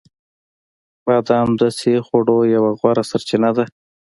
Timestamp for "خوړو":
2.05-2.37